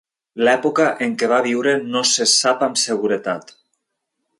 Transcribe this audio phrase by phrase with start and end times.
[0.47, 3.57] L'època en què va viure no se sap amb seguretat.